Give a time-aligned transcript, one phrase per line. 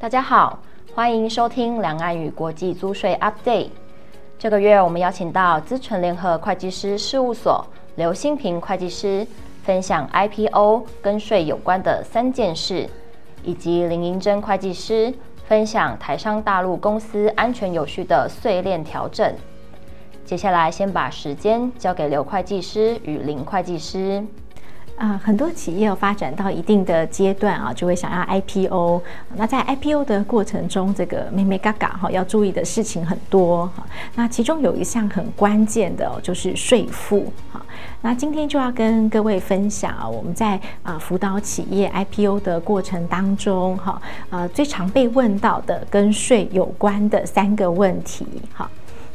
[0.00, 0.58] 大家好，
[0.94, 3.68] 欢迎收听两岸与国际租税 Update。
[4.38, 7.62] 这个月我们邀请到资诚联合会计师事务所
[7.96, 9.26] 刘新平会计师，
[9.62, 12.88] 分享 IPO 跟税有关的三件事，
[13.42, 15.12] 以及林银珍会计师
[15.44, 19.34] 分享台商大陆公司安全有序的税链调整。
[20.24, 24.24] 接下来先把时间交给刘会计师与林会计师。
[25.00, 29.00] 啊，很多企业发展到一定的阶段啊，就会想要 IPO。
[29.34, 33.82] 那在 IPO 的过程中，这个妹妹嘎嘎哈，要注意的事情很多哈。
[34.14, 37.64] 那其中有一项很关键的，就是税负哈。
[38.02, 43.98] 那今天就要跟各位分享啊，我们在啊辅导企业 IPO 的过程当中哈，
[44.28, 48.70] 呃最常被问到的跟税有关的三个问题哈。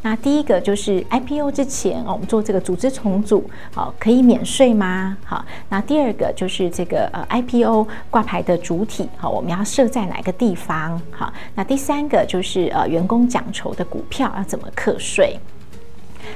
[0.05, 5.17] 那第一个就是 IPO 之前，我们做这个组织重组，好，可以免税吗？
[5.25, 11.01] 好，那第二个就是这个呃 IPO 挂牌的主体，好，我们要设在哪个地方？
[11.09, 15.39] 好，那第三个就是呃员工奖酬的股票要怎么课税？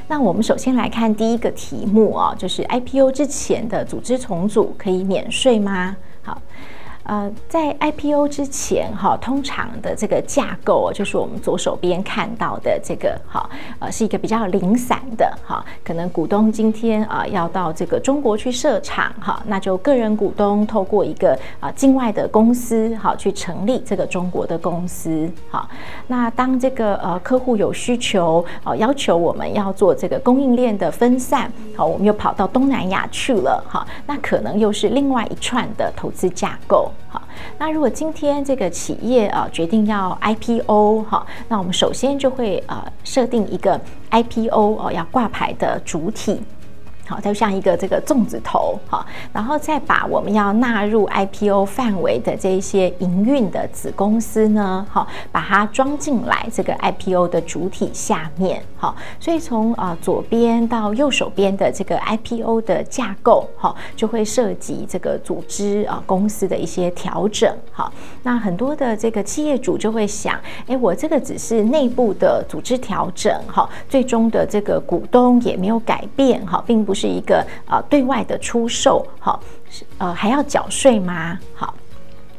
[0.08, 5.96] 那我们首先来看第一个题目啊，就是 IPO 之前的组织重组可以免税吗？
[6.24, 6.42] 好。
[7.10, 25.68] 呃，在 IPO 之前，哈，通常的这个架构就是我们左手边看到的这个，哈，呃，是一个比较零散的，哈，可能股东今天啊要到这个中国去设厂，哈，那就个人股东透过一个啊境外的公司，哈，去成立这个中国的公司，哈，
[26.06, 36.92] 那当这个呃客户有需求，啊，要求我们要做这个供应链的分散，好，我们又跑到东南亚去了，哈，那可能又是另外一串的投资架构。
[37.08, 37.22] 好，
[37.58, 43.80] 那如果今天这个企业啊决定要 IPO 哈，那我们首先就会呃设定一个
[44.12, 46.42] IPO 哦要挂牌的主体。
[47.10, 77.10] 好，就像一个这个粽子头，好，然后再把我们要纳入 IPO 范围的这一些营运的子公司呢，好，把它装进来这个 IPO 的主体下面，好，所以从啊左边到右手边的这个 IPO 的架构，好，就会涉及这个组织啊公司的一些调整，好，那很多的这个企业主就会想，哎，我这个只是内部的组织调整，好，最终的这个股东也没有改变，好，并不是是。
[77.10, 79.42] 一个呃对外的出售，好，
[79.98, 81.40] 呃还要缴税吗？
[81.56, 81.74] 好。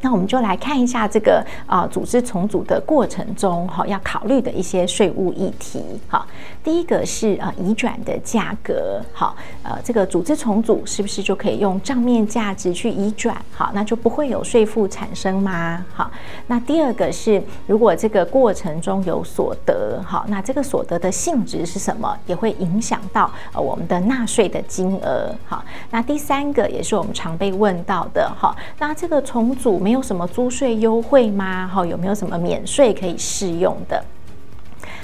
[0.03, 5.85] 那我们就来看一下这个啊、呃，组织重组的过程中哈，要考虑的一些税务议题。
[6.09, 6.27] 好，
[6.63, 9.01] 第一个是啊，移转的价格。
[9.13, 13.37] 好，呃，这个组织重组是不是就可以用账面价值去移转？
[13.53, 15.85] 好，那就不会有税负产生吗？
[15.95, 16.11] 好，
[16.47, 22.17] 那第二个是，如果这个过程中有所得，好，那这个所得的性质是什么？
[22.27, 25.35] 也会影响到呃我们的纳税的金额。
[25.47, 28.31] 好，那第三个也是我们常被问到的。
[28.37, 31.67] 好，那这个重组没有什么租税优惠吗？
[31.67, 34.05] 哈，有没有什么免税可以适用的？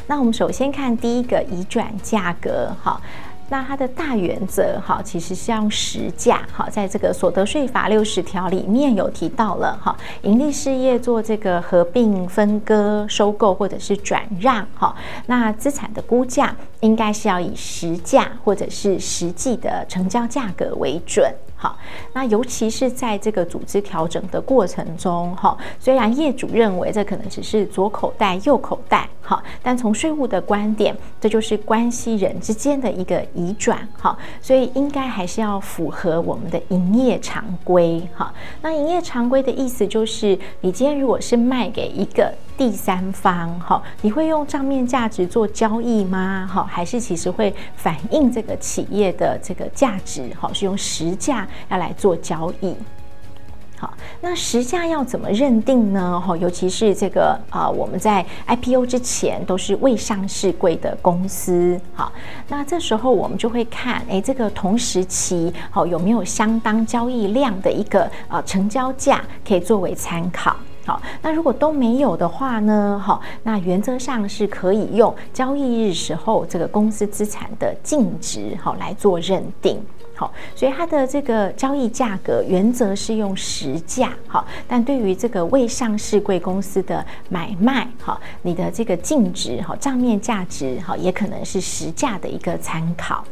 [0.06, 3.00] 那我们首先看第一个移转价格，哈。
[3.49, 14.97] 那它的大原则哈，其实是用实价哈，在这个所得税法六十条里面有提到了哈，盈利事业做这个合并、分割、收购或者是转让哈，
[15.27, 21.33] 那资产的估价应该是要以实价或者是实际的成交价格为准。
[21.66, 21.77] 好，
[22.12, 33.16] 那尤其是在这个组织调整的过程中哈，虽然业主认为这可能只是左口袋右口袋哈，但从税务的观点，这就是关系人之间的一个。
[33.34, 38.32] 移转哈，所以应该还是要符合我们的营业常规哈。
[38.62, 46.49] 那营业常规的意思就是，你今天如果是卖给一个第三方哈，你会用账面价值做交易吗？
[46.50, 52.75] 哈，还是其实会反映这个企业的这个价值哈，是用实价要来做交易。
[53.78, 56.19] 好，那实价要怎么认定呢？
[56.19, 62.11] 哈，尤其是这个啊、我们在 IPO 之前都是未上市柜的公司，好，
[62.49, 70.56] 那这时候我们就会看，哎，这个同时期好有没有相当交易量的一个啊、呃、成交价可以作为参考。
[70.87, 73.03] 好，那如果都没有的话呢？
[73.05, 79.83] 好，那原则上是可以用交易日时候这个公司资产的净值好来做认定。
[80.15, 93.25] 好，所以它的这个交易价格原则是用实价，好，但对于这个未上市贵公司的买卖，好，你的这个净值，好，账面价值，好，也可能是实价的一个参考。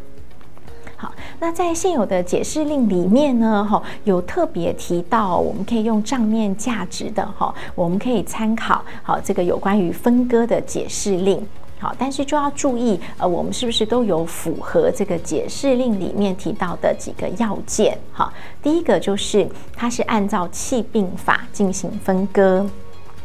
[1.05, 11.47] 好，那在现有的解释令里面呢，哈，有特别提到，我们可以用账面价值的，哈，我们可以参考，好，这个有关于分割的解释令。
[11.79, 17.99] 好，但是就要注意，呃，我们是不是都有符合这个解释令里面提到的几个要件？
[18.11, 19.47] 好，第一个就是
[19.77, 22.67] 它是按照气并法进行分割。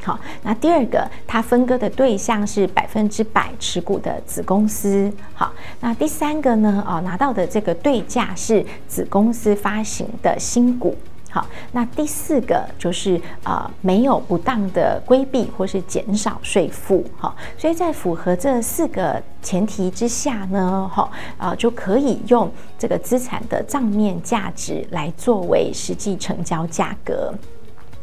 [0.02, 5.12] 好，那第二个，它分割的对象是百分之百持股的子公司。
[5.34, 5.52] 好，
[5.82, 6.84] 那第三个呢？
[6.88, 10.96] 哦，拿到的这个对价是子公司发行的新股。
[11.32, 17.06] 好，那第四个就是啊、呃，没有不当的规避或是减少税负。
[17.18, 21.08] 好，所以在符合这四个前提之下呢，哈
[21.38, 27.32] 啊、就可以用这个资产的账面价值来作为实际成交价格。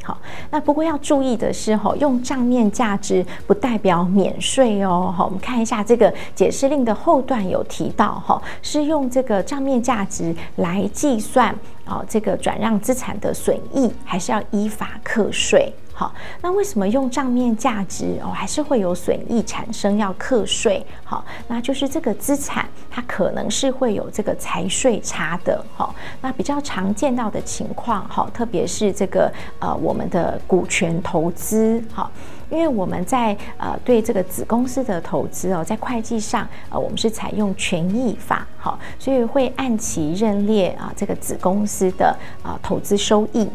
[0.07, 0.17] 好，
[0.53, 5.13] 那不过要注意的是，哈，用账面价值不代表免税哦。
[5.17, 11.53] 好，我们看一下这个解释令的后段有提到，哈，是用这个账面价值来计算
[11.85, 15.73] 啊，这个转让资产的损益，还是要依法课税。
[15.99, 20.85] 好，那为什么用账面价值哦，还是会有损益产生要课税？
[21.03, 25.65] 好，那就是这个资产它可能是会有这个财税差的。
[25.75, 32.11] 好，那比较常见到的情况，好，特别是这个呃我们的股权投资，好，
[32.51, 43.49] 因为我们在呃对这个子公司的投资哦，在会计上呃我们是采用权益法，好，所以会按期认列啊这个子公司的啊投资收益。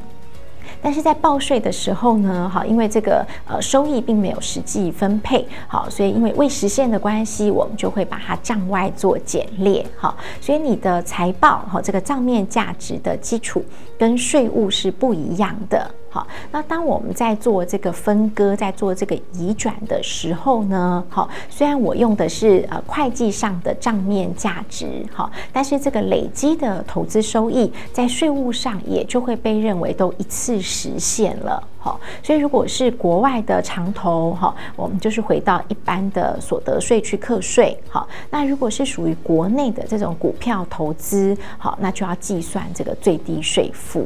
[0.81, 13.63] 但是在报税的时候呢，哈，因为这个呃收益并没有实际分配，好，所以因为未实现的关系，我们就会把它账外做减列，哈，所以你的财报哈这个账面价值的基础
[13.97, 15.89] 跟税务是不一样的。
[16.13, 44.05] 好，那当我们在做这个分割，在做这个移转的时候呢，好，虽然我用的是呃会计上的账面价值，好，但是这个累积的投资收益在税务上也就会被认为都一次实现了，好，所以如果是国外的长投，哈，我们就是回到一般的所得税去课税，好，那如果是属于国内的这种股票投资，好，那就要计算这个最低税负。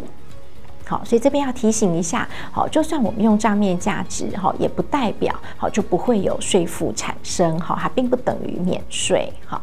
[0.88, 9.62] 好，所以这边要提醒一下，好，就算我们用账面价值，哈，也不代表好就不会有税负产生，哈，它并不等于免税，哈。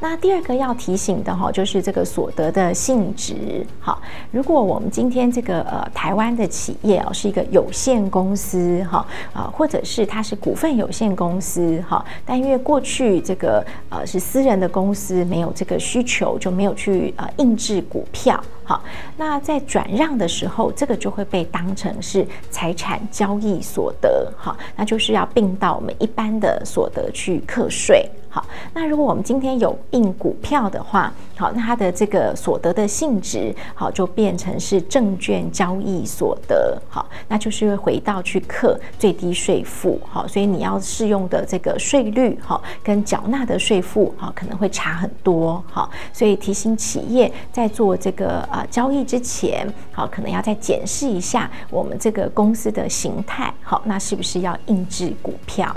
[0.00, 3.66] 那第二个要提醒的哈，就是这个所得的性质。
[3.80, 4.00] 好，
[4.30, 18.40] 如果我们今天这个呃台湾的企业哦是一个有限公司哈啊，或者是它是股份有限公司哈，但因为过去这个呃是私人的公司，没有这个需求，就没有去呃印制股票。
[18.62, 18.80] 好，
[19.16, 24.32] 那在转让的时候，这个就会被当成是财产交易所得。
[24.36, 28.08] 好，那就是要并到我们一般的所得去课税。
[28.38, 55.74] 好，那如果我们今天有印股票的话，好，那它的这个所得的性质，好，就变成是证券交易所得，好，那就是回到去课最低税负，好，所以你要适用的这个税率，好，跟缴纳的税负，好，可能会差很多，好，所以提醒企业在做这个呃交易之前，好，可能要再检视一下我们这个公司的形态，好，那是不是要印制股票？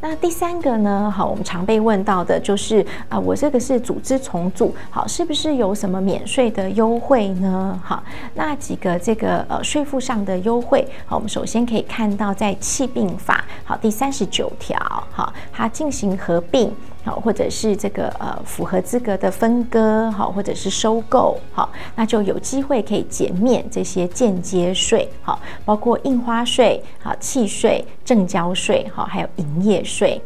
[0.00, 1.10] 那第三个呢？
[1.10, 7.80] 好，我们常被问到的就是啊，我这个是组织重组，好，是不是有什么免税的优惠呢？
[7.82, 8.02] 好，
[8.34, 14.78] 那几个这个呃税负上的优惠，好，我们首先可以看到在企并法，好，第三十九条，
[15.10, 16.70] 好，它进行合并。
[17.06, 30.20] 好，或者是这个呃符合资格的分割，好，或者是收购，好，那就有机会可以减免这些间接税，好，包括印花税、好契税、证交税，好，还有营业税。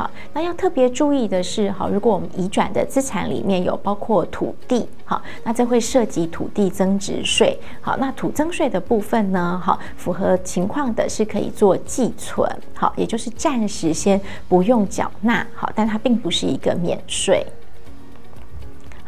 [0.00, 7.60] 好，那要特别注意的是，好，如果我们移转的资产里面有包括土地，好，那这会涉及土地增值税。
[7.82, 17.44] 好，那土增税的部分呢，好，符合情况的是可以做寄存，好，也就是暂时先不用缴纳，好，但它并不是一个免税。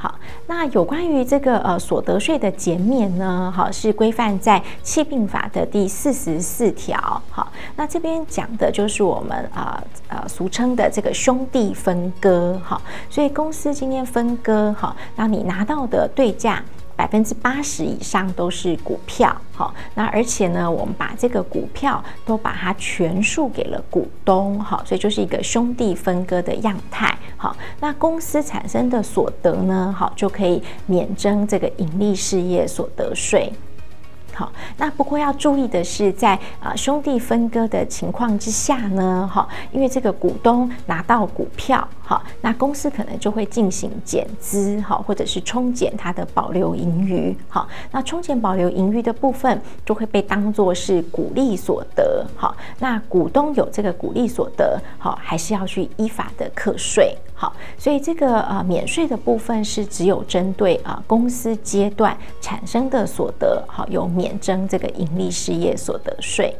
[0.02, 0.12] 好，
[0.48, 7.22] 那有关于这个呃所得税的减免呢，好，是规范在企并法的第四十四条。
[7.30, 12.60] 好，那这边讲的就是我们啊呃，俗称的这个兄弟分割。
[12.64, 16.60] 好，所以公司今天分割，好，那你拿到的对价。
[17.02, 33.52] 百分之八十以上都是股票，好，那而且呢，我们把这个股票都把它全数给了股东，好，所以就是一个兄弟分割的样态，好，那公司产生的所得呢，好，就可以免征这个盈利事业所得税。
[34.34, 57.16] 好，那不过要注意的是，在啊兄弟分割的情况之下呢，哈，因为这个股东拿到股票，哈，那公司可能就会进行减资，哈，或者是冲减它的保留盈余，哈，那冲减保留盈余的部分就会被当作是股利所得，哈，那股东有这个股利所得，好，还是要去依法的课税。
[57.42, 66.56] 好，所以这个呃免税的部分是只有针对啊、公司阶段产生的所得，好，有免征这个营利事业所得税。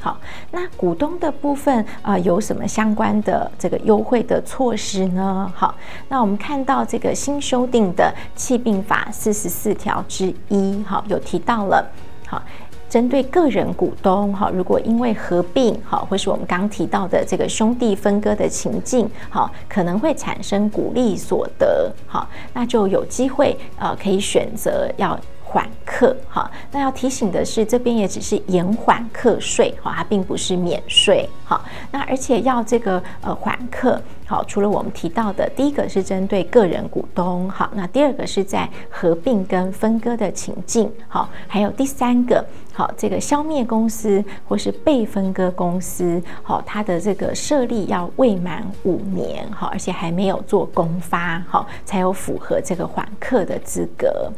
[0.00, 0.18] 好，
[0.50, 5.52] 那股东的部分啊、有什么相关的这个优惠的措施呢？
[5.54, 5.72] 好，
[6.08, 11.88] 那我们看到这个新修订的企并法四十四条之一，好，有提到了，
[12.26, 12.42] 好，
[12.88, 25.18] 针对个人股东，哈，如果因为合并，哈，或是我们刚提到的这个兄弟分割的情境，哈，可能会产生股利所得，哈，那就有机会呃，可以选择要。
[25.48, 31.58] 缓课哈，那要提醒的是，这边也只是延缓课税哈，它并不是免税哈。
[31.90, 42.44] 那而且要这个呃缓课好，除了我们提到的第一个是针对个人股东好，那第二个是在合并跟分割的情境好，还有第三个
[42.76, 54.30] 好，这个消灭公司或是被分割公司好，它的这个设立要未满五年好，而且还没有做公发好，才有符合这个缓课的资格。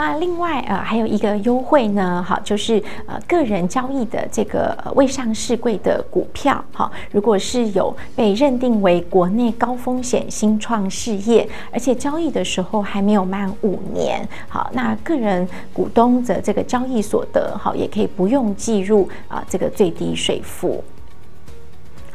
[0.00, 20.82] 那另外呃还有一个优惠呢，好，就是呃个人交易的这个未上市柜的股票，好，如果是有被认定为国内高风险新创事业，而且交易的时候还没有满五年，好，那个人股东的这个交易所得，好，也可以不用计入啊这个最低税负。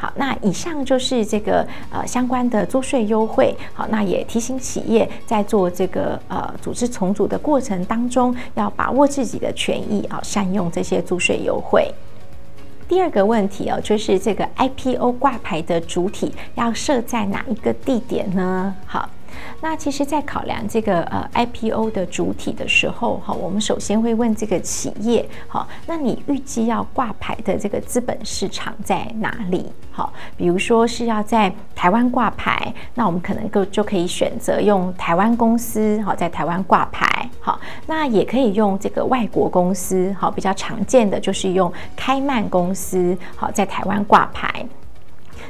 [0.05, 3.55] 好，那以上就是这个呃相关的租税优惠。
[3.73, 11.91] 好，那也提醒企业在做这个呃组织重组的过程当中，要把握自己的权益啊，善用这些租税优惠。
[12.87, 18.75] 第二个问题哦，就是这个 IPO 挂牌的主体要设在哪一个地点呢？
[18.85, 19.09] 好。
[19.61, 29.65] 那其实，在考量这个呃 IPO 的主体的时候，哈，我们首先会问这个企业，好，那你预计要挂牌的这个资本市场在哪里？
[29.91, 44.65] 好，比如说是要在台湾挂牌，那我们可能够就可以选择用台湾公司，好，在台湾挂牌，好，那也可以用这个外国公司，好，比较常见的就是用开曼公司，好，在台湾挂牌。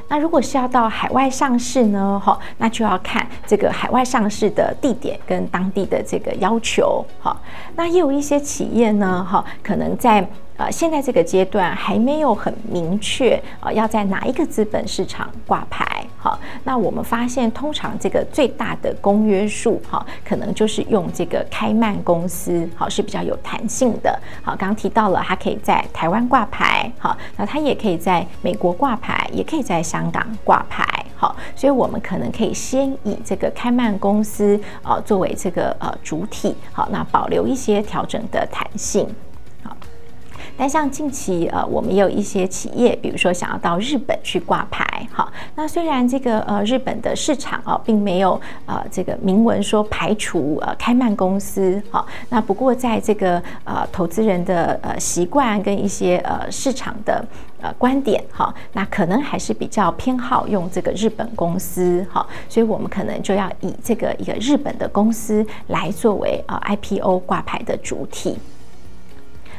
[0.08, 2.20] 那如果是要到海外上市呢？
[2.24, 7.04] 哈，那就要看这个海外上市的地点跟当地的这个要求。
[7.20, 7.36] 哈，
[7.74, 10.26] 那也有一些企业呢，哈，可能在。
[10.56, 15.84] 呃，现在这个阶段还没有很明确啊，要在哪一个资本市场挂牌？
[16.18, 24.18] 好，那我们发现，通常这个最大的公约数，哈，可能就是用这个开曼公司，好，是比较有弹性的。
[24.42, 30.84] 好，刚刚提到了，它可以在台湾挂牌，好，那它也可以在美国挂牌，也可以在香港挂牌，
[31.14, 39.06] 好，所以我们可能可以先以这个开曼公司啊作为这个呃主体，好，那保留一些调整的弹性。
[40.56, 57.24] 但像近期呃，我们也有一些企业，比如说想要到日本去挂牌，好，那虽然这个呃日本的市场啊，并没有呃这个明文说排除呃开曼公司，好，那不过在这个呃投资人的呃习惯跟一些呃市场的
[57.60, 68.38] 呃观点，好，那可能还是比较偏好用这个日本公司，好，所以我们可能就要以这个一个日本的公司来作为呃 IPO 挂牌的主体。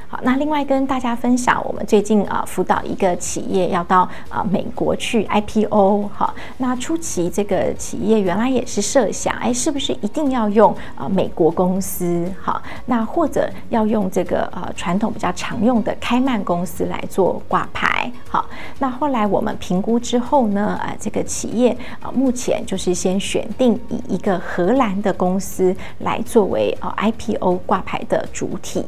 [0.10, 6.10] 好，那另外跟大家分享，我们最近啊辅导一个企业要到啊美国去 IPO。
[6.14, 12.26] 好，那初期这个企业原来也是设想，哎，是不是一定要用啊美国公司？
[12.42, 18.10] 好，那或者要用这个呃传统比较常用的开曼公司来做挂牌？
[18.30, 18.50] 好，
[18.80, 28.86] 那后来我们评估之后呢，啊这个企业啊目前就是先选定以一个荷兰的公司来作为啊 IPO 挂牌的主体。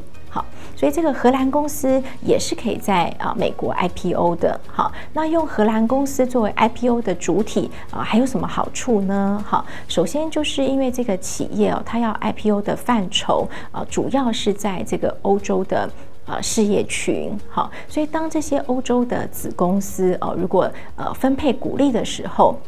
[0.80, 4.58] 所以这个荷兰公司也是可以在啊美国 IPO 的。
[4.66, 9.44] 好，那用荷兰公司作为 IPO 的主体啊，还有什么好处呢？
[9.46, 15.86] 好，首先就是因为这个企业哦，它要 IPO 的范畴啊，主要是在这个欧洲的
[16.24, 17.38] 呃事业群。
[17.50, 22.58] 好，所以当这些欧洲的子公司哦，如果呃分配股利的时候。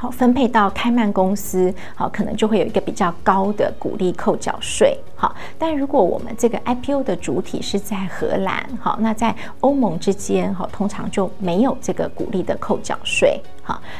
[0.00, 4.98] 好，分配到开曼公司，好，可能就会有一个比较高的股利扣缴税。
[5.14, 13.38] 好，但如果我们这个 IPO 的主体是在荷兰，好，那在欧盟之间，好，通常就没有这个股利的扣缴税。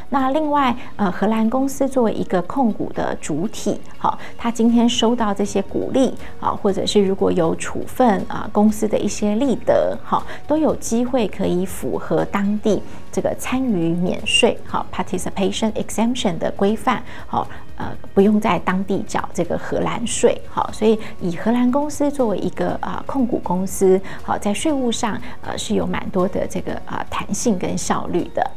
[0.08, 17.46] 那另外，呃，荷兰公司作为一个控股的主体，好，他今天收到这些股利，啊，或者是如果有处分啊，公司的一些利得，好，都有机会可以符合当地这个参与免税，好，participation exemption 的规范，好，
[17.76, 28.50] 呃，不用在当地缴这个荷兰税，好，所以以荷兰公司作为一个啊控股公司，好，在税务上，呃，是有蛮多的这个啊弹性跟效率的。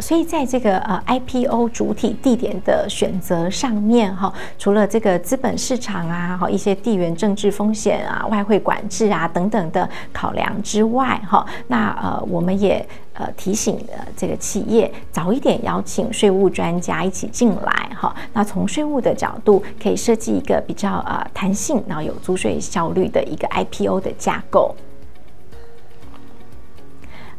[0.00, 24.74] 所以在这个呃 IPO 主体地点的选择上面哈，除了这个资本市场啊，哈一些地缘政治风险啊、外汇管制啊等等的考量之外哈，那呃我们也呃提醒呃这个企业早一点邀请税务专家一起进来哈，那从税务的角度可以设计一个比较呃弹性，然后有租税效率的一个 IPO 的架构。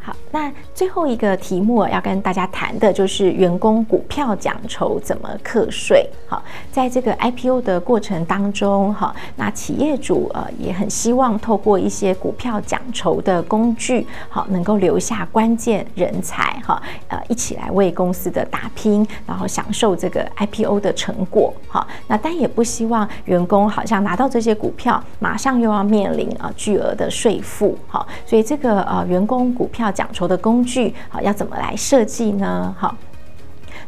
[0.05, 6.05] 好，那最后一个题目要跟大家谈的就是员工股票奖酬怎么课税。
[6.27, 6.43] 好，
[6.73, 21.53] 在这个 IPO 的过程当中，哈，那企业主呃也很希望透过一些股票奖酬的工具，好，能够留下关键人才，哈，呃，一起来为公司的打拼，然后享受这个 IPO 的成果。
[21.69, 27.77] 好，那但也不希望员工好像拿到这些股票，马上又要面临啊巨额的税负。
[27.87, 32.75] 好，所以这个呃员工股票讲酬的工具，好，要怎么来设计呢？
[32.77, 32.95] 好，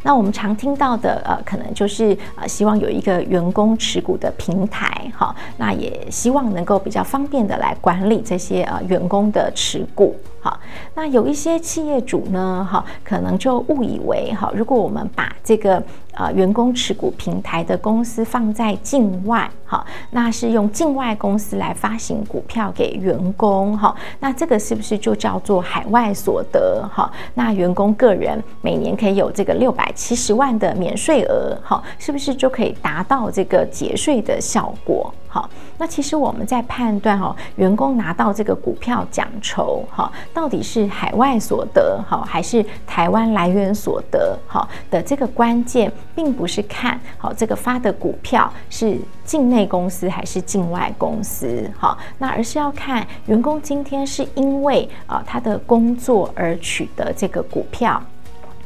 [0.04, 10.16] 那我们常听到的，呃，可能就是呃，希望有一个员工持股的平台，好，那也希望能够比较方便的来管理这些呃员工的持股。
[10.40, 10.60] 好，
[10.94, 15.82] 那有一些企业主呢，哈，可能就误以为，哈，如果我们把这个
[16.16, 26.88] 呃员工持股平台的公司放在境外，哈，那是用境外公司来发行股票给员工，哈，那这个是不是就叫做海外所得？
[26.94, 35.14] 哈，那员工个人每年可以有这个六百七十万的免税额，哈，是不是就可以达到这个节税的效果？
[35.28, 58.02] 好，那其实我们在判断哈，员工拿到这个股票奖酬哈，到底是海外所得哈，还是台湾来源所得哈的这个关键，并不是看好这个发的股票是境内公司还是境外公司好，那而是要看员工今天是因为啊他的工作而取得这个股票。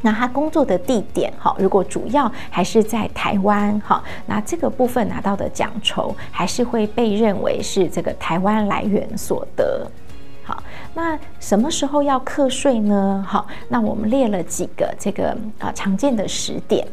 [0.01, 9.85] 那他工作的地点，哈，如果主要还是在台湾，哈，那这个部分拿到的奖酬还是会被认为是这个台湾来源所得。
[10.41, 13.25] 好，那什么时候要课税呢？
[13.27, 16.87] 好，那我们列了几个这个啊常见的时点。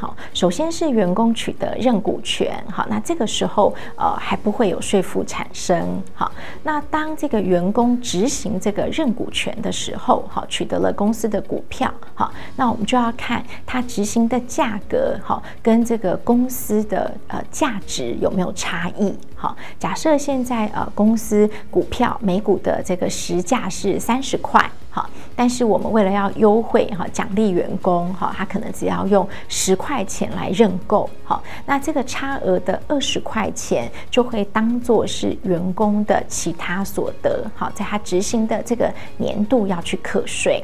[0.00, 6.02] 好，首先是员工取得认股权，好，那这个时候呃还不会有税负产生。
[6.14, 6.32] 好，
[6.62, 19.14] 那当这个员工执行这个认股权的时候，好，取得了公司的股票，好，那我们就要看他执行的价格，好，跟这个公司的呃价值有没有差异。
[19.40, 24.70] 好，假设现在呃公司股票每股的这个实价是三十块。
[24.92, 40.62] 好，但是我们为了要优惠哈，奖励员工哈，他可能只要用十块钱来认购，好，那这个差额的二十块钱就会当做是员工的其他所得，好，在他执行的这个年度要去课税。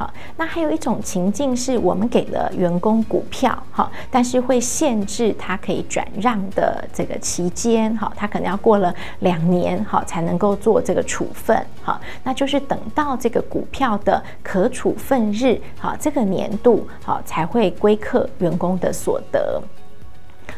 [0.00, 19.62] 好，那还有一种情境是我们给了员工股票，好，但是会限制他可以转让的这个期间，好，他可能要过了两年，好，才能够做这个处分，好，那就是等到这个股票的可处分日，好，这个年度，好，才会归课员工的所得。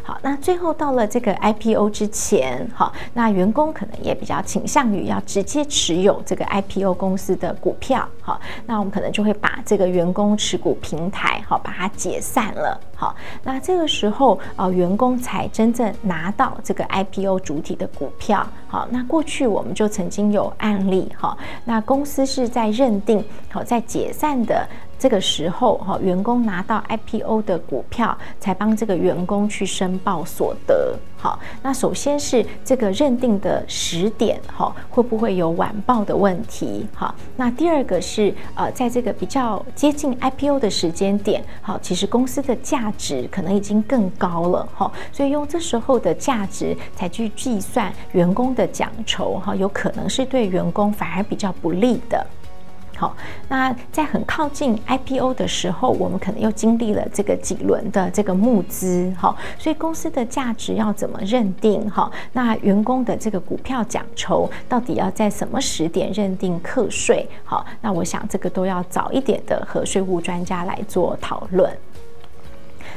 [0.05, 24.69] 好，那最后到了这个 IPO 之前，好，那员工可能也比较倾向于要直接持有这个 IPO 公司的股票，好，那我们可能就会把这个员工持股平台，好，把它解散了，好，那这个时候，呃，员工才真正拿到这个 IPO 主体的股票，好，那过去我们就曾经有案例，哈，那公司是在认定，好，在解散的。
[25.03, 30.97] 这个时候，哈，员工拿到 IPO 的股票，才帮这个员工去申报所得。
[31.17, 36.87] 好，那首先是这个认定的时点，哈，会不会有晚报的问题？
[36.95, 52.25] 好，那第二个是，呃，在这个比较接近 IPO 的时间点，好，其实公司的价值可能已经更高了，哈，所以用这时候的价值才去计算员工的奖酬，哈，有可能是对员工反而比较不利的。
[53.03, 53.17] 好，
[53.49, 61.91] 那在很靠近 IPO 的时候，我们可能又经历了这个几轮的这个募资，好，所以公司的价值要怎么认定？
[61.91, 67.29] 哈，那员工的这个股票奖酬到底要在什么时点认定课税？
[67.43, 71.77] 好，那我想这个都要早一点的和税务专家来做讨论。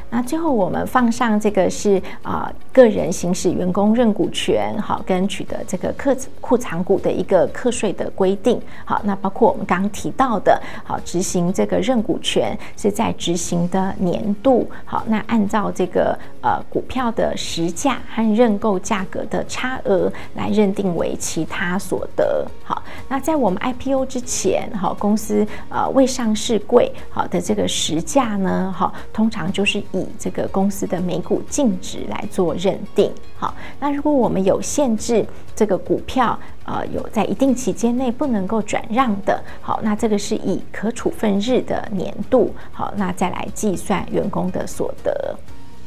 [0.10, 33.12] 那最后我们放上这个是啊、个人行使员工认股权，好，跟取得这个库库藏股的一个课税的规定，好，那包括我们刚刚提到的，好，执行这个认股权是在执行的年度，好，那按照这个呃股票的实价和认购价格的差额来认定为其他所得，好，那在我们 IPO 之前，好，公司呃未上市柜好的这个实价呢，好，通常就是以这个公司的每股净值来做认定。
[33.38, 45.36] 好，那如果我们有限制这个股票，呃，有在一定期间内不能够转让的，好，那这个是以可处分日的年度，好，那再来计算员工的所得。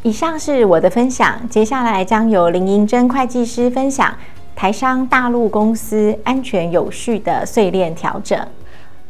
[0.03, 4.14] 以上是我的分享，接下来将由林银珍会计师分享
[4.55, 8.38] 台商大陆公司安全有序的税链调整。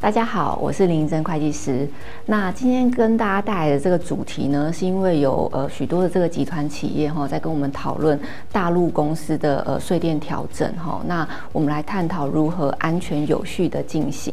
[0.01, 1.89] 大家好，我是林银珍会计师。
[2.25, 8.19] 那今天跟大家带来的这个主题呢，是因为有呃许多的这个集团企业哈，在跟我们讨论
[8.53, 11.03] 大陆公司的呃税电调整哈。
[11.05, 14.33] 那我们来探讨如何安全有序的进行。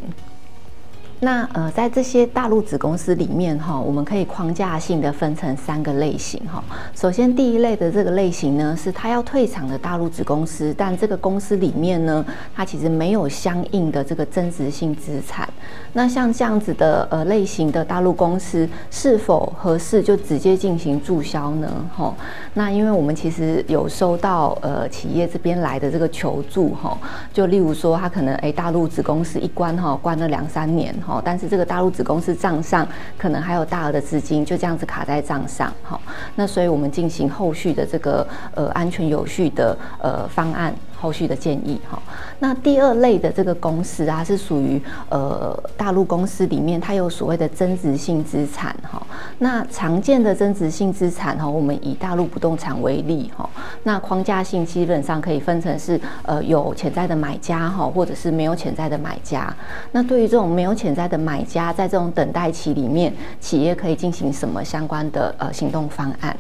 [1.21, 6.61] 那呃，在这些大陆子公司里面哈，我们可以框架性的分成三个类型哈。
[6.93, 12.23] 首先，第一类的这个类型呢，是它要退场的大陆子公司，但这个公司里面呢，
[12.53, 15.47] 它其实没有相应的这个增值性资产。
[15.93, 21.89] 那像这样子的呃类型的大陆公司，是否合适就直接进行注销呢？
[21.95, 22.13] 哈，
[22.53, 26.95] 那因为我们其实有收到呃企业这边来的这个求助哈，
[27.33, 30.93] 就例如说，他可能哎大陆子公司一关哈，关了两三年。
[31.05, 32.87] 好，但是这个大陆子公司账上
[33.17, 35.71] 可能还有大额的资金，就这样子卡在账上。
[35.83, 36.01] 好，
[36.35, 40.73] 那所以我们进行后续的这个呃安全有序的呃方案。
[40.97, 42.01] 后续的建议哈，
[42.39, 49.05] 那第二类的这个公司啊，是属于呃大陆公司里面，它有所谓的增值性资产哈。
[49.39, 53.47] 那常见的增值性资产哈，我们以大陆不动产为例哈，
[53.83, 59.53] 那框架性基本上可以分成是呃有潜在的买家哈，或者是没有潜在的买家。
[59.91, 66.35] 那对于这种没有潜在的买家，在这种等待期里面，企业可以进行什么相关的呃行动方案？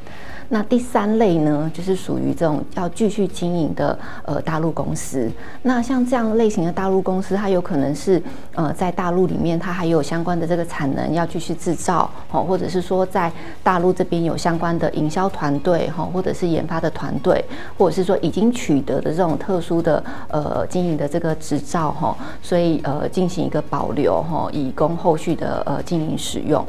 [0.49, 5.29] 那第三类呢，就是属于这种要继续经营的呃大陆公司。
[5.63, 8.21] 那像这样类型的大陆公司，它有可能是
[8.53, 13.31] 呃在大陆里面，它还有相关的这个产能要继续制造，哦，或者是说在
[13.63, 17.43] 大陆这边有相关的营销团队，哈，或者是研发的团队，
[17.77, 26.65] 或者是说已经取得的这种特殊的呃经营的这个执照，哈，所以呃进行一个保留，哈，以供后续的呃经营使用。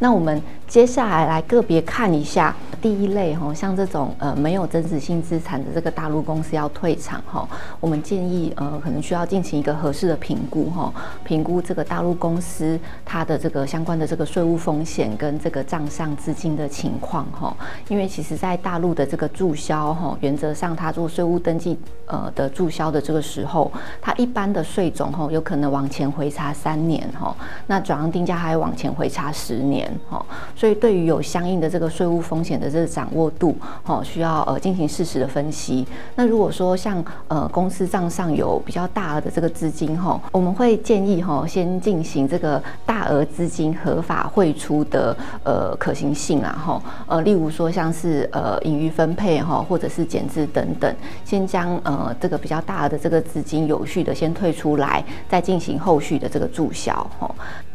[0.00, 10.92] 那我们接下来来个别看一下第一类哈，像这种呃没有增值性资产的这个大陆公司要退场哈，我们建议呃可能需要进行一个合适的评估哈，
[11.22, 27.32] 评估这个大陆公司它的这个相关的这个税务风险跟这个账上资金的情况哈，因为其实在大陆的这个注销哈，原则上它做税务登记呃的注销的这个时候，它一般的税种哈有可能往前回查三年哈，
[27.68, 29.88] 那转让定价还会往前回查十年。
[30.10, 33.54] 哈，所以对于有相应的这个税务风险的这个掌握度，
[33.84, 35.86] 哈，需要呃进行适时的分析。
[36.16, 57.30] 那如果说像呃公司账上有比较大额的这个资金，哈，我们会建议哈先进行这个大额资金合法汇出的呃可行性啊，哈，呃，例如说像是呃盈余分配哈，或者是减资等等，先将呃这个比较大额的这个资金有序的先退出来，再进行后续的这个注销，哈。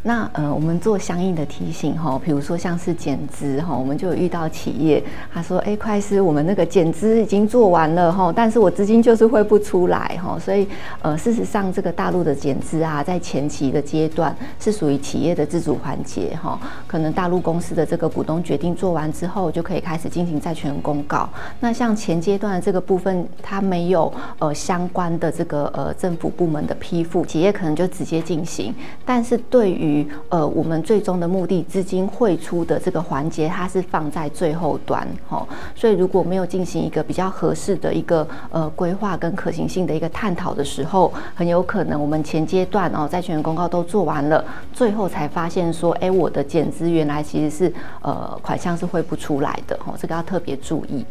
[0.07, 10.65] 那呃，我们做相应的提醒哈，比如说像是减资哈，我们就有遇到企业，他说，哎，会计师，我们那个减资已经做完了哈，但是我资金就是汇不出来哈，所以
[11.01, 21.29] 呃，事实上这个大陆的减资啊，在前期的阶段是属于企业的自主环节哈，可能大陆公司的这个股东决定做完之后，就可以开始进行债权公告。
[21.59, 28.73] 那像前阶段的这个部分，它没有呃相关的这个呃政府部门的批复，企业可能就直接进行，
[29.05, 29.96] 但是对于
[30.29, 51.05] 呃，我们最终的目的，资金汇出的这个环节，它是放在最后端，哈，所以如果没有进行一个比较合适的一个呃规划跟可行性的一个探讨的时候，很有可能我们前阶段哦，债权公告都做完了，最后才发现说，哎，我的减资原来其实是呃款项是汇不出来的，哈，这个要特别注意。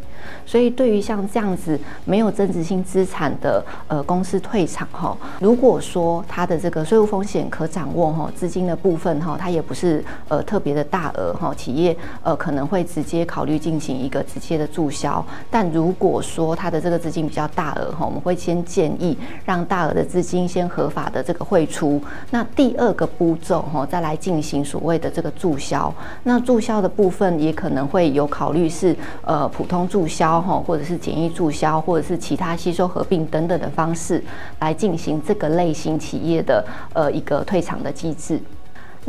[0.45, 15.25] 所以对于像这样子没有增值性资产的呃公司退场，哈，如果说它的这个税务风险可掌握，哈，资金的部分哈，它也不是呃特别的大额哈，企业呃可能会直接考虑进行一个直接的注销。
[15.49, 22.01] 但如果说它的这个资金比较大额哈，我们会先建议让大额的资金先合法的这个汇出。
[22.31, 25.93] 那第二个步骤哈，再来进行所谓的这个注销。
[26.23, 34.23] 那注销的部分也可能会有考虑是呃普通注销哈，或者是简易注销，或者是其他吸收合并等等的方式
[34.59, 38.39] 来进行这个类型企业的呃一个退场的机制。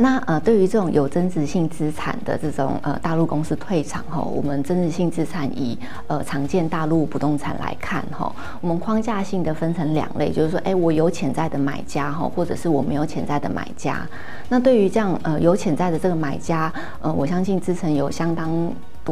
[0.01, 14.07] 那呃，对于这种有增值性资产的这种呃大陆公司退场哈，我们增值性资产以呃常见大陆不动产来看哈，我们框架性的分成两类，就是说，哎，我有潜在的买家哈，或者是我没有潜在的买家。
[14.47, 18.49] 那对于这样呃有潜在的这个买家，呃，我相信资诚有相当。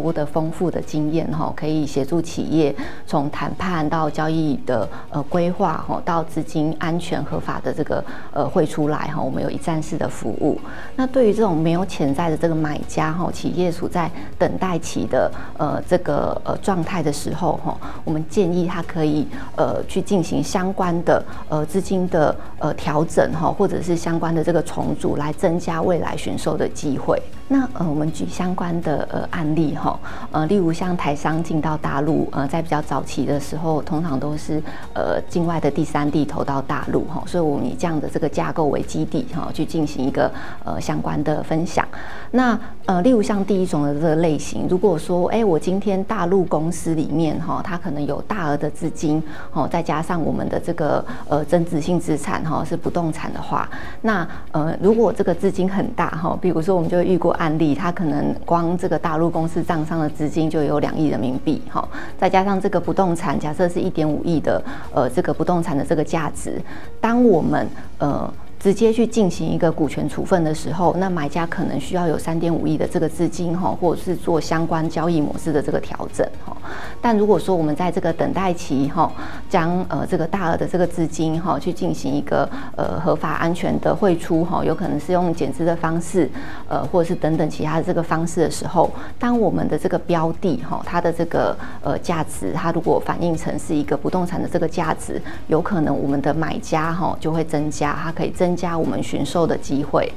[0.01, 2.73] 多的丰富的经验哈，可以协助企业
[3.05, 10.59] 从谈判到交易的呃规划哈，到资金安全合法的这个呃汇出来哈，我们有一站式的服务。
[10.95, 27.21] 那对于这种没有潜在的这个买家哈，企业处在等待期的呃这个呃状态的时候哈，我们建议他可以呃去进行相关的呃资金的呃调整哈，或者是相关的这个重组，来增加未来选售的机会。
[27.49, 29.97] 那呃，我们举相关的呃案例哈，
[30.31, 34.61] 呃，例如像台商进到大陆，呃，在比较早期的时候，通常都是
[34.93, 40.29] 呃境外的第三地投到大陆哈，所以我们以这样的这个架构为基地哈，去进行一个
[40.65, 41.87] 呃相关的分享。
[42.31, 53.69] 那呃，例如像第一种的这个类型，如果说哎，我今天大陆公司里面哈，它可能有大额的资金哦，再加上我们的这个呃增值性资产哈是不动产的话，
[54.01, 57.36] 那呃，如果这个资金很大哈，比如说我们就遇过。
[57.37, 66.61] 案例，它可能光这个大陆公司账上的资金就有两亿人民币，哈，再加上这个不动产，假设是一点五亿的，呃，这个不动产的这个价值，
[66.99, 67.67] 当我们
[67.99, 68.33] 呃。
[68.67, 76.53] 直接去进行一个股权处分的时候，那买家可能需要有三点五亿的这个资金哈，或者是做相关交易模式的这个调整哈。
[77.01, 79.09] 但如果说我们在这个等待期哈，
[79.49, 86.29] 将呃这个大额的这个资金哈去进行一个呃合法安全的汇出哈，有可能是用减资的方式，
[86.67, 98.56] 呃或者是等等其他的这个方式的时候，当我们的这个标的哈它的这个呃价值，它如果反映成是一个不动产的这个价值，有可能我们的买家哈就会增加，它可以增。
[98.57, 100.11] 加我们选售的机会。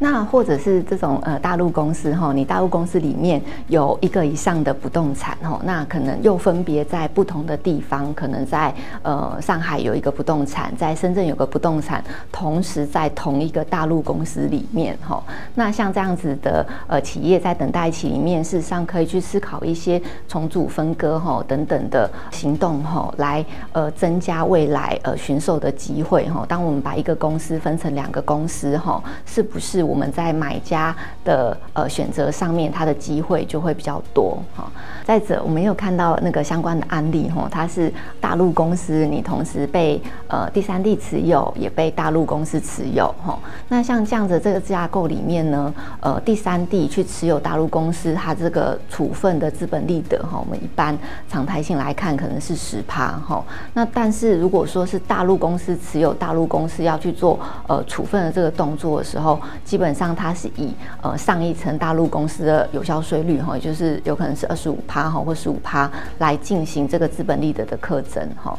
[0.00, 15.20] 那或者是这种呃大陆公司哈，你大陆公司里面有一个以上的不动产哈，那可能又分别在不同的地方，可能在呃上海有一个不动产，在深圳有个不动产，同时在同一个大陆公司里面哈。
[15.56, 26.46] 那像这样子的呃企业在等待期里面，事实上可以去思考一些重组分割哈等等的行动哈，来呃增加未来呃寻售的机会哈。
[26.48, 29.87] 当我们把一个公司分成两个公司哈，是不是？
[29.88, 34.70] 我们在买家的呃选择上面，它的机会就会比较多哈。
[35.04, 43.38] 再者，我们有看到那个相关的案例哈，它是大陆公司，你同时被呃第三地持有，也被大陆公司持有哈。
[43.68, 50.96] 那像这样子这个架构里面呢，呃第三地去持有大陆公司，它这个处分的资本利得哈，我们一般
[51.30, 53.42] 常态性来看可能是十趴哈。
[53.72, 65.88] 那但是如果说是大陆公司持有大陆公司要去做呃处分的这个动作的时候，基基本上它是以呃上一层大陆公司的有效税率哈，也就是有可能是二十五趴哈或十五趴
[66.18, 68.58] 来进行这个资本利得的课征哈。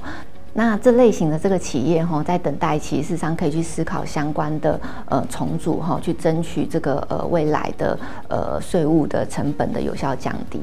[0.54, 10.62] 那这类型的这个企业哈，在等待期事实上可以去思考相关的呃重组哈，去争取这个呃未来的呃税务的成本的有效降低。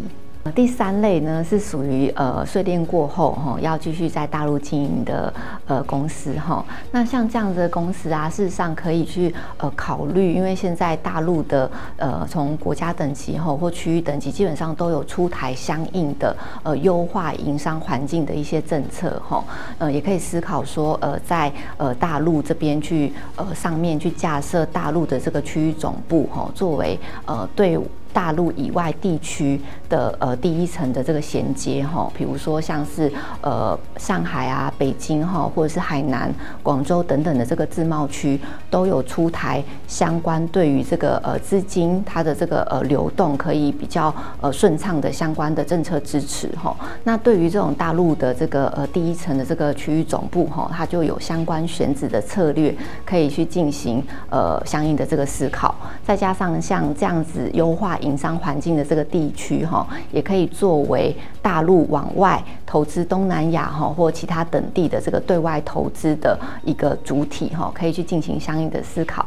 [0.54, 5.32] 第三类呢是属于呃税炼过后哈，要继续在大陆经营的
[5.66, 6.64] 呃公司哈。
[6.90, 19.44] 那像这样子的公司啊，事实上可以去呃考虑，因为现在大陆的呃从国家等级哈或区域等级，基本上都有出台相应的呃优化营商环境的一些政策哈。
[19.78, 27.78] 呃，也可以思考说呃在呃大陆这边去呃上面去架设大陆的这个区域总部哈，作为呃对。
[28.12, 46.76] 大陆以外地区的呃第一层的这个衔接哈，比如说像是呃上海啊、北京哈，或者是海南、广州等等的这个自贸区，都有出台相关对于这个呃资金它的这个呃流动可以比较呃顺畅的相关的政策支持哈。
[47.02, 52.72] 那对于这种大陆的这个呃第一层的这个区域总部哈，它就有相关选址的策略
[53.04, 57.96] 可以去进行呃相应的这个思考，再加上像这样子优化。
[58.06, 59.75] 营商环境的这个地区哈，
[60.12, 69.24] 也可以作为大陆往外投资东南亚哈或其他等地的这个对外投资的一个主体哈，可以去进行相应的思考。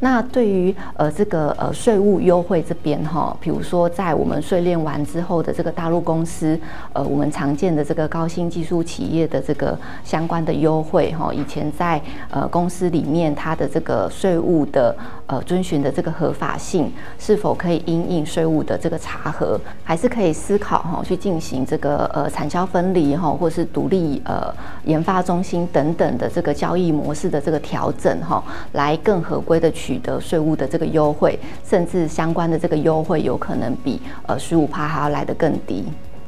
[0.00, 6.58] 那对于呃这个呃税务优惠这边哈，比如说在我们税练完之后的这个大陆公司，
[6.92, 14.94] 呃，我们常见的这个高新技术企业的这个相关的优惠哈，以前在呃公司里面它的这个税务的
[15.26, 24.52] 呃遵循的这个合法性，是否可以因应税务的这个查核，还是可以思考哈去进行这个呃产销分离哈，或是独立呃
[24.84, 35.84] 研发中心等等的这个交易模式的这个调整哈，来更合规的去取得税务的这个优惠，甚至相关的这个优惠有可能比呃十五趴还要来得更低。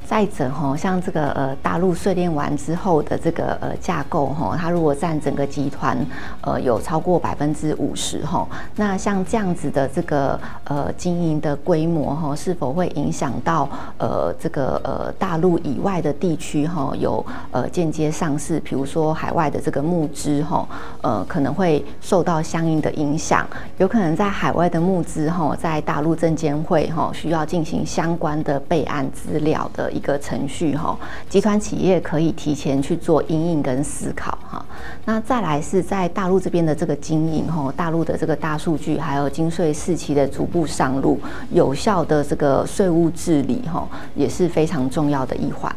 [0.08, 5.98] 再者哈，像这个呃大陆税练完之后的这个呃架构哈，它如果占整个集团
[6.40, 13.68] 呃有超过百分之五十哈，那像这样子的这个呃经营的规模哈，是否会影响到
[13.98, 20.66] 呃这个呃大陆以外的地区哈有呃间接上市，比如说海外的这个募资哈，
[21.02, 29.92] 呃可能会受到相应的影响，有可能在海外的募资哈，在大陆证监会哈需要进行相关的备案资料的。
[29.98, 30.96] 一个程序哈，
[31.28, 34.64] 集团企业可以提前去做应应跟思考哈。
[35.04, 41.18] 那再来是在大陆这边的这个经营哈，大陆的这个大数据还有金税四期的逐步上路，
[41.50, 45.74] 有效的这个税务治理哈，也是非常重要的一环。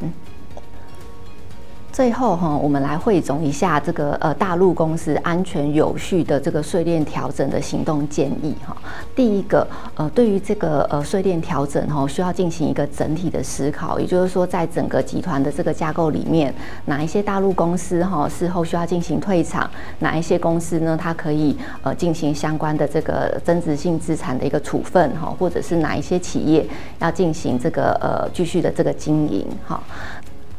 [1.91, 8.75] 最后哈，我们来汇总一下这个呃大陆公司安全有序的这个税链调整的行动建议哈。
[9.13, 16.53] 第一个呃，对于这个呃税链调整哈，需要进行一个整体的思考，也就是说，在整个集团的这个架构里面，
[16.85, 26.65] 哪一些大陆公司哈事后需要进行退场，哪一些公司呢，它可以呃进行相关的这个增值性资产的一个处分哈，或者是哪一些企业
[26.99, 29.83] 要进行这个呃继续的这个经营哈。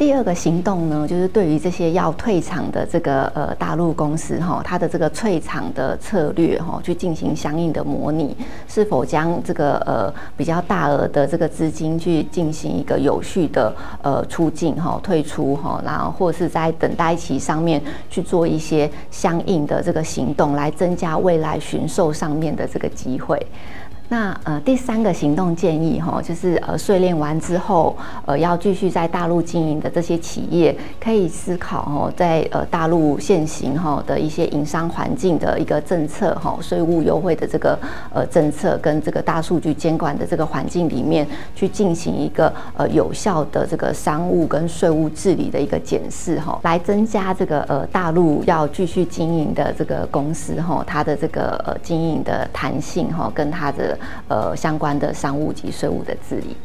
[0.03, 8.37] 第二个行动呢，就是对于这些要退场的这个呃大陆公司哈，它的这个退场的策略哈，去进行相应的模拟，
[8.67, 23.41] 是否将这个呃比较大额的这个资金去进行一个有序的呃出境哈、退出哈，然后或是在等待期上面去做一些相应的这个行动，来增加未来寻售上面的这个机会。
[24.09, 37.79] 那呃第三个行动建议哈，就是呃税练完之后，呃要继续在大陆经营的这些企业，可以思考哦，在呃大陆现行哈的一些营商环境的一个政策哈，税务优惠的这个
[38.13, 53.92] 呃政策跟这个大数据监管的这个环境里面，去进行一个呃有效的这个商务跟税务治理的一个检视哈，来增加这个呃大陆要继续经营的这个公司哈，它的这个呃经营的弹性哈，跟它的
[54.29, 56.57] 呃，相关的商务及税务的治理。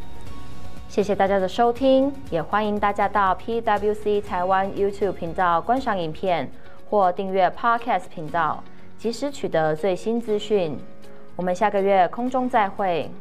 [0.90, 6.50] 谢谢大家的收听，也欢迎大家到 PWC 台湾 YouTube 频道观赏影片
[6.90, 8.64] 或订阅 Podcast 频道，
[8.98, 10.80] 及时取得最新资讯。
[11.36, 13.12] 我们下个月空中再会。